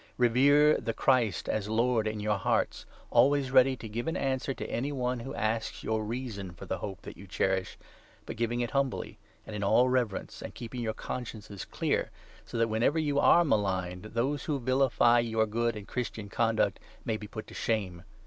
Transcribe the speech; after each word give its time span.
Revere 0.17 0.79
the 0.79 0.95
Christ 0.95 1.47
as 1.47 1.69
Lord 1.69 2.07
in 2.07 2.13
15 2.13 2.19
your 2.21 2.37
hearts; 2.39 2.87
always 3.11 3.51
ready 3.51 3.75
to 3.75 3.87
give 3.87 4.07
an 4.07 4.17
answer 4.17 4.51
to 4.51 4.65
any 4.67 4.91
one 4.91 5.19
who 5.19 5.35
asks 5.35 5.83
your 5.83 6.03
reason 6.03 6.53
for 6.53 6.65
the 6.65 6.79
hope 6.79 7.03
that 7.03 7.17
you 7.17 7.27
cherish, 7.27 7.77
but 8.25 8.35
giving 8.35 8.61
it 8.61 8.71
humbly 8.71 9.19
and 9.45 9.55
in 9.55 9.63
all 9.63 9.89
reverence, 9.89 10.41
and 10.41 10.55
keeping 10.55 10.81
your 10.81 10.95
consciences 10.95 11.61
16 11.61 11.77
clear, 11.77 12.11
so 12.45 12.57
that, 12.57 12.67
whenever 12.67 12.97
you 12.97 13.19
are 13.19 13.45
maligned, 13.45 14.01
those 14.05 14.45
who 14.45 14.59
vilify 14.59 15.19
your 15.19 15.45
good 15.45 15.75
and 15.75 15.87
Christian 15.87 16.29
conduct 16.29 16.79
may 17.05 17.15
be 17.15 17.27
put 17.27 17.45
to 17.45 17.53
shame. 17.53 18.01